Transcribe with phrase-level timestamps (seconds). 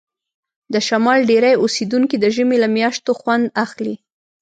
[0.73, 3.95] د شمال ډیری اوسیدونکي د ژمي له میاشتو خوند اخلي